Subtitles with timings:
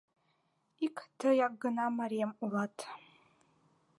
[0.85, 2.75] Ик тыяк гына марием улат...